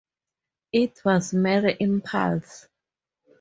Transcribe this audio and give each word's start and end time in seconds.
It 0.71 0.99
was 1.05 1.31
mere 1.31 1.77
impulse. 1.79 2.65